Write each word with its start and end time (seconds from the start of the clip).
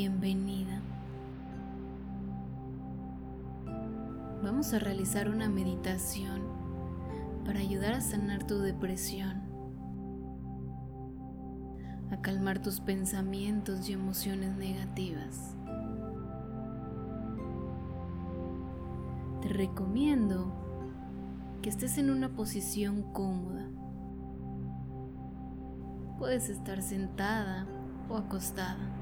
Bienvenida. 0.00 0.80
Vamos 4.44 4.72
a 4.72 4.78
realizar 4.78 5.28
una 5.28 5.48
meditación 5.48 6.40
para 7.44 7.58
ayudar 7.58 7.94
a 7.94 8.00
sanar 8.00 8.46
tu 8.46 8.60
depresión, 8.60 9.42
a 12.12 12.20
calmar 12.20 12.62
tus 12.62 12.78
pensamientos 12.78 13.88
y 13.88 13.94
emociones 13.94 14.56
negativas. 14.56 15.56
Te 19.42 19.48
recomiendo 19.48 20.54
que 21.60 21.70
estés 21.70 21.98
en 21.98 22.10
una 22.10 22.28
posición 22.36 23.02
cómoda. 23.12 23.68
Puedes 26.20 26.50
estar 26.50 26.82
sentada 26.82 27.66
o 28.08 28.16
acostada. 28.16 28.97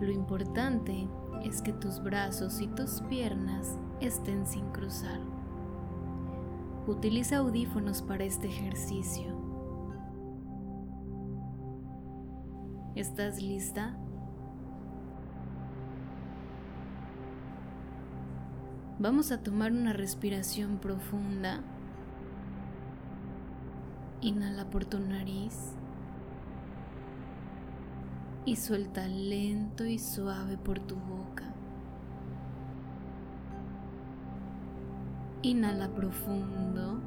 Lo 0.00 0.10
importante 0.10 1.06
es 1.44 1.60
que 1.60 1.74
tus 1.74 2.02
brazos 2.02 2.62
y 2.62 2.68
tus 2.68 3.02
piernas 3.02 3.78
estén 4.00 4.46
sin 4.46 4.64
cruzar. 4.70 5.20
Utiliza 6.86 7.36
audífonos 7.36 8.00
para 8.00 8.24
este 8.24 8.46
ejercicio. 8.46 9.38
¿Estás 12.94 13.42
lista? 13.42 13.94
Vamos 18.98 19.32
a 19.32 19.42
tomar 19.42 19.70
una 19.70 19.92
respiración 19.92 20.78
profunda. 20.78 21.60
Inhala 24.22 24.70
por 24.70 24.86
tu 24.86 24.98
nariz 24.98 25.74
y 28.44 28.56
suelta 28.56 29.06
lento 29.06 29.84
y 29.84 29.98
suave 29.98 30.56
por 30.56 30.78
tu 30.80 30.96
boca. 30.96 31.44
Inhala 35.42 35.88
profundo 35.88 37.00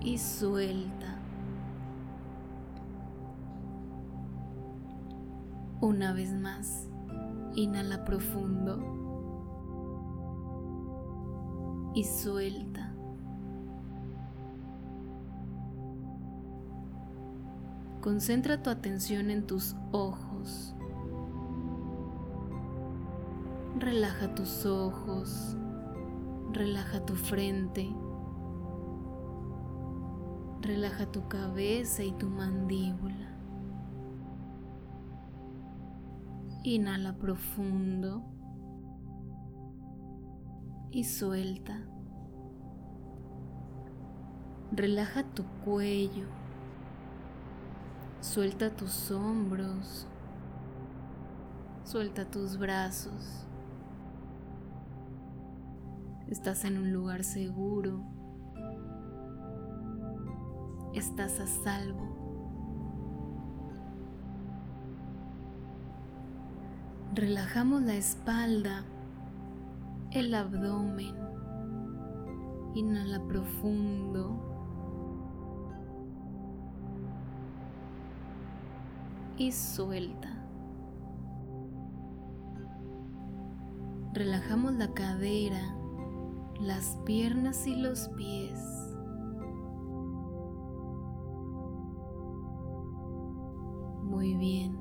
y 0.00 0.18
suelta. 0.18 1.18
Una 5.80 6.12
vez 6.12 6.32
más, 6.32 6.88
inhala 7.54 8.04
profundo 8.04 8.80
y 11.94 12.04
suelta. 12.04 12.93
Concentra 18.04 18.62
tu 18.62 18.68
atención 18.68 19.30
en 19.30 19.46
tus 19.46 19.74
ojos. 19.90 20.74
Relaja 23.78 24.34
tus 24.34 24.66
ojos. 24.66 25.56
Relaja 26.52 27.06
tu 27.06 27.14
frente. 27.14 27.88
Relaja 30.60 31.10
tu 31.10 31.26
cabeza 31.28 32.04
y 32.04 32.12
tu 32.12 32.28
mandíbula. 32.28 33.38
Inhala 36.62 37.16
profundo 37.16 38.22
y 40.90 41.04
suelta. 41.04 41.80
Relaja 44.72 45.22
tu 45.22 45.44
cuello 45.64 46.43
Suelta 48.24 48.70
tus 48.70 49.10
hombros, 49.10 50.08
suelta 51.84 52.24
tus 52.24 52.56
brazos. 52.56 53.46
Estás 56.28 56.64
en 56.64 56.78
un 56.78 56.90
lugar 56.90 57.22
seguro. 57.22 58.02
Estás 60.94 61.38
a 61.38 61.46
salvo. 61.46 62.16
Relajamos 67.14 67.82
la 67.82 67.94
espalda, 67.94 68.84
el 70.12 70.34
abdomen. 70.34 71.14
Inhala 72.74 73.22
profundo. 73.28 74.53
Y 79.36 79.52
suelta. 79.52 80.30
Relajamos 84.12 84.74
la 84.74 84.94
cadera, 84.94 85.76
las 86.60 86.96
piernas 87.04 87.66
y 87.66 87.74
los 87.74 88.08
pies. 88.10 88.60
Muy 94.04 94.34
bien. 94.34 94.78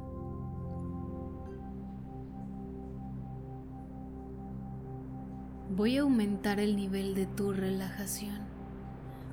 Voy 5.76 5.98
a 5.98 6.02
aumentar 6.02 6.60
el 6.60 6.76
nivel 6.76 7.16
de 7.16 7.26
tu 7.26 7.52
relajación. 7.52 8.42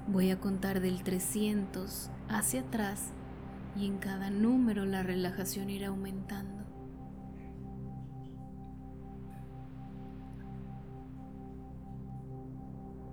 Voy 0.09 0.31
a 0.31 0.41
contar 0.41 0.81
del 0.81 1.03
300 1.03 2.11
hacia 2.29 2.63
atrás 2.63 3.13
y 3.81 3.87
en 3.87 3.97
cada 3.99 4.29
número 4.29 4.85
la 4.85 5.03
relajación 5.03 5.71
irá 5.71 5.89
aumentando. 5.89 6.65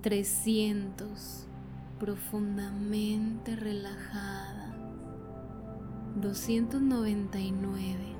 Trescientos, 0.02 1.48
profundamente 2.00 3.56
relajada. 3.56 4.76
Doscientos 6.16 6.82
noventa 6.82 7.40
y 7.40 7.52
nueve, 7.52 8.14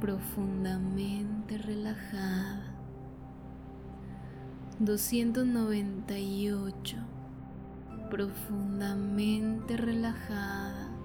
profundamente 0.00 1.58
relajada. 1.58 2.74
Doscientos 4.78 5.46
noventa 5.46 6.18
y 6.18 6.50
ocho, 6.50 6.96
profundamente 8.10 9.76
relajada. 9.76 10.95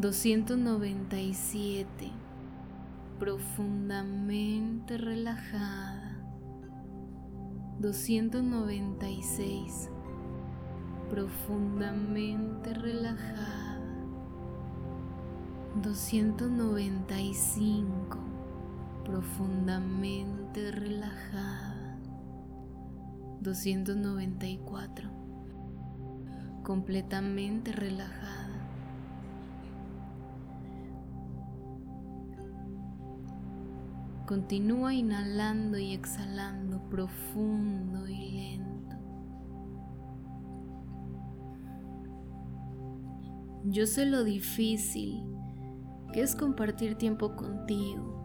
297. 0.00 2.12
Profundamente 3.18 4.96
relajada. 4.96 6.16
296. 7.80 9.90
Profundamente 11.10 12.74
relajada. 12.74 13.80
295. 15.82 18.18
Profundamente 19.04 20.70
relajada. 20.70 21.98
294. 23.40 25.10
Completamente 26.62 27.72
relajada. 27.72 28.37
Continúa 34.28 34.92
inhalando 34.92 35.78
y 35.78 35.94
exhalando 35.94 36.86
profundo 36.90 38.06
y 38.06 38.30
lento. 38.30 38.96
Yo 43.64 43.86
sé 43.86 44.04
lo 44.04 44.24
difícil 44.24 45.24
que 46.12 46.20
es 46.20 46.36
compartir 46.36 46.96
tiempo 46.96 47.36
contigo. 47.36 48.18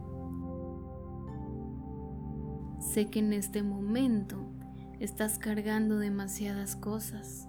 Sé 2.80 3.08
que 3.08 3.20
en 3.20 3.32
este 3.32 3.62
momento 3.62 4.44
estás 5.00 5.38
cargando 5.38 5.96
demasiadas 5.96 6.76
cosas, 6.76 7.48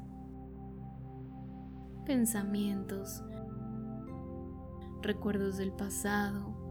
pensamientos, 2.05 3.21
recuerdos 5.01 5.57
del 5.57 5.73
pasado, 5.73 6.64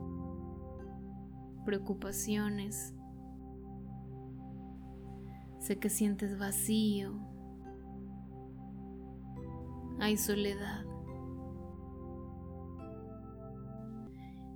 preocupaciones. 1.64 2.94
Sé 5.58 5.78
que 5.78 5.88
sientes 5.88 6.38
vacío. 6.38 7.18
Hay 9.98 10.16
soledad. 10.16 10.84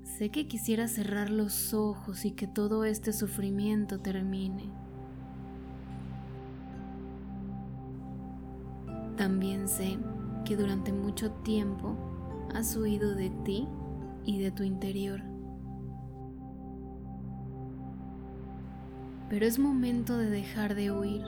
Sé 0.03 0.31
que 0.31 0.49
quisiera 0.49 0.89
cerrar 0.89 1.31
los 1.31 1.73
ojos 1.73 2.25
y 2.25 2.33
que 2.33 2.47
todo 2.49 2.85
este 2.85 3.13
sufrimiento 3.13 4.01
termine. 4.01 4.69
También 9.17 9.69
sé 9.69 9.99
que 10.45 10.57
durante 10.57 10.93
mucho 10.93 11.31
tiempo 11.43 11.97
has 12.55 12.77
huido 12.77 13.15
de 13.15 13.31
ti 13.45 13.69
y 14.25 14.41
de 14.41 14.51
tu 14.51 14.63
interior. 14.63 15.38
Pero 19.29 19.45
es 19.45 19.59
momento 19.59 20.17
de 20.17 20.31
dejar 20.31 20.75
de 20.75 20.91
huir. 20.91 21.25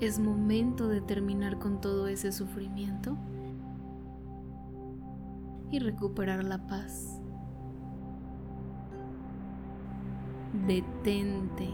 Es 0.00 0.18
momento 0.18 0.88
de 0.88 1.00
terminar 1.00 1.58
con 1.58 1.80
todo 1.80 2.08
ese 2.08 2.32
sufrimiento 2.32 3.16
y 5.70 5.78
recuperar 5.78 6.44
la 6.44 6.66
paz. 6.66 7.20
Detente. 10.66 11.70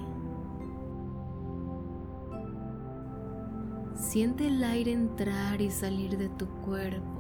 Siente 3.95 4.47
el 4.47 4.63
aire 4.63 4.93
entrar 4.93 5.61
y 5.61 5.71
salir 5.73 6.17
de 6.17 6.29
tu 6.29 6.47
cuerpo. 6.63 7.19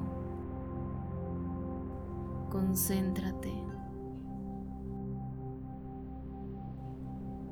Concéntrate. 2.51 3.68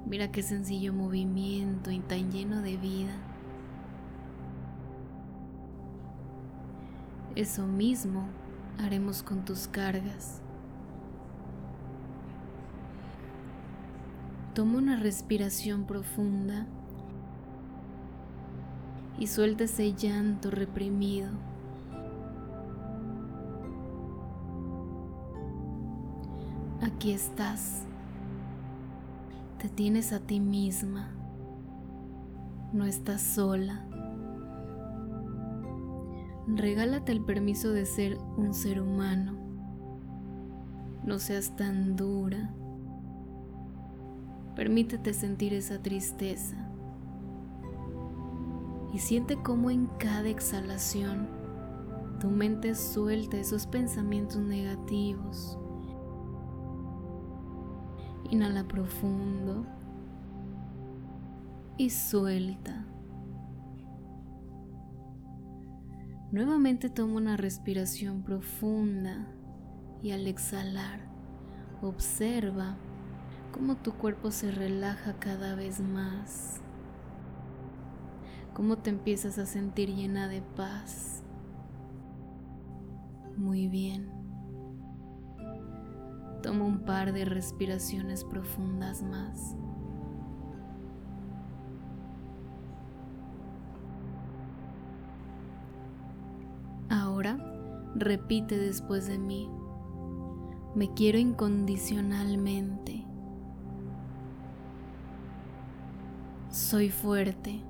Mira 0.06 0.30
qué 0.30 0.40
sencillo 0.42 0.92
movimiento 0.92 1.90
y 1.90 1.98
tan 1.98 2.30
lleno 2.30 2.62
de 2.62 2.76
vida. 2.76 3.12
Eso 7.34 7.66
mismo 7.66 8.28
haremos 8.78 9.24
con 9.24 9.44
tus 9.44 9.66
cargas. 9.66 10.40
Toma 14.54 14.78
una 14.78 14.96
respiración 14.96 15.84
profunda 15.84 16.66
y 19.18 19.26
suelta 19.26 19.64
ese 19.64 19.92
llanto 19.92 20.52
reprimido. 20.52 21.30
Aquí 26.80 27.10
estás. 27.10 27.86
Te 29.58 29.70
tienes 29.70 30.12
a 30.12 30.20
ti 30.20 30.38
misma. 30.38 31.08
No 32.74 32.84
estás 32.84 33.22
sola. 33.22 33.86
Regálate 36.46 37.12
el 37.12 37.24
permiso 37.24 37.72
de 37.72 37.86
ser 37.86 38.18
un 38.36 38.52
ser 38.52 38.82
humano. 38.82 39.32
No 41.04 41.18
seas 41.18 41.56
tan 41.56 41.96
dura. 41.96 42.52
Permítete 44.54 45.14
sentir 45.14 45.54
esa 45.54 45.80
tristeza. 45.82 46.56
Y 48.92 48.98
siente 48.98 49.36
cómo 49.42 49.70
en 49.70 49.86
cada 49.98 50.28
exhalación 50.28 51.28
tu 52.20 52.28
mente 52.28 52.74
suelta 52.74 53.38
esos 53.38 53.66
pensamientos 53.66 54.38
negativos 54.38 55.58
Inhala 58.30 58.66
profundo 58.66 59.64
y 61.76 61.90
suelta. 61.90 62.84
Nuevamente 66.32 66.90
toma 66.90 67.14
una 67.14 67.36
respiración 67.36 68.22
profunda 68.22 69.26
y 70.02 70.10
al 70.10 70.26
exhalar 70.26 71.00
observa 71.82 72.76
cómo 73.52 73.76
tu 73.76 73.92
cuerpo 73.92 74.30
se 74.30 74.50
relaja 74.50 75.18
cada 75.20 75.54
vez 75.54 75.80
más, 75.80 76.60
cómo 78.54 78.78
te 78.78 78.90
empiezas 78.90 79.38
a 79.38 79.46
sentir 79.46 79.94
llena 79.94 80.26
de 80.26 80.42
paz. 80.42 81.22
Muy 83.36 83.68
bien. 83.68 84.15
Toma 86.46 86.64
un 86.64 86.78
par 86.78 87.12
de 87.12 87.24
respiraciones 87.24 88.22
profundas 88.22 89.02
más. 89.02 89.56
Ahora 96.88 97.36
repite 97.96 98.56
después 98.56 99.08
de 99.08 99.18
mí. 99.18 99.50
Me 100.76 100.94
quiero 100.94 101.18
incondicionalmente. 101.18 103.04
Soy 106.48 106.90
fuerte. 106.90 107.60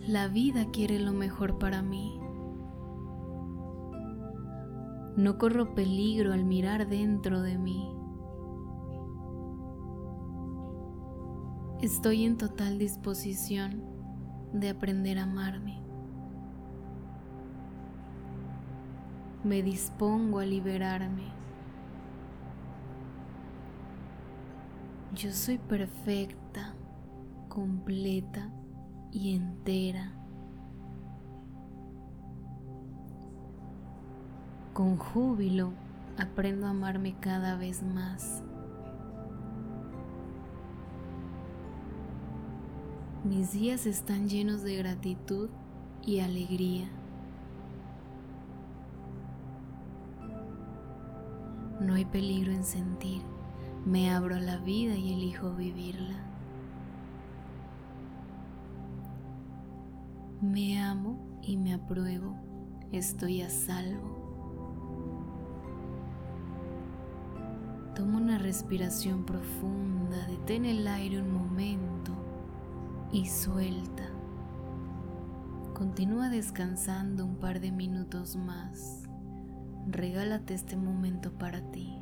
La 0.00 0.26
vida 0.26 0.66
quiere 0.72 0.98
lo 0.98 1.12
mejor 1.12 1.60
para 1.60 1.80
mí. 1.80 2.25
No 5.16 5.38
corro 5.38 5.74
peligro 5.74 6.34
al 6.34 6.44
mirar 6.44 6.88
dentro 6.88 7.40
de 7.40 7.56
mí. 7.56 7.90
Estoy 11.80 12.24
en 12.26 12.36
total 12.36 12.78
disposición 12.78 13.82
de 14.52 14.68
aprender 14.68 15.18
a 15.18 15.22
amarme. 15.22 15.80
Me 19.42 19.62
dispongo 19.62 20.40
a 20.40 20.44
liberarme. 20.44 21.32
Yo 25.14 25.32
soy 25.32 25.56
perfecta, 25.56 26.74
completa 27.48 28.52
y 29.12 29.34
entera. 29.34 30.25
Con 34.76 34.98
júbilo 34.98 35.72
aprendo 36.18 36.66
a 36.66 36.70
amarme 36.70 37.14
cada 37.18 37.56
vez 37.56 37.82
más. 37.82 38.42
Mis 43.24 43.52
días 43.52 43.86
están 43.86 44.28
llenos 44.28 44.62
de 44.62 44.76
gratitud 44.76 45.48
y 46.04 46.20
alegría. 46.20 46.90
No 51.80 51.94
hay 51.94 52.04
peligro 52.04 52.52
en 52.52 52.62
sentir, 52.62 53.22
me 53.86 54.10
abro 54.10 54.34
a 54.34 54.40
la 54.40 54.58
vida 54.58 54.94
y 54.94 55.14
elijo 55.14 55.54
vivirla. 55.54 56.18
Me 60.42 60.78
amo 60.82 61.40
y 61.40 61.56
me 61.56 61.72
apruebo, 61.72 62.36
estoy 62.92 63.40
a 63.40 63.48
salvo. 63.48 64.25
Toma 67.96 68.18
una 68.18 68.36
respiración 68.36 69.24
profunda, 69.24 70.26
detén 70.26 70.66
el 70.66 70.86
aire 70.86 71.22
un 71.22 71.32
momento 71.32 72.12
y 73.10 73.24
suelta. 73.24 74.02
Continúa 75.72 76.28
descansando 76.28 77.24
un 77.24 77.36
par 77.36 77.58
de 77.58 77.72
minutos 77.72 78.36
más. 78.36 79.04
Regálate 79.86 80.52
este 80.52 80.76
momento 80.76 81.32
para 81.38 81.62
ti. 81.70 81.95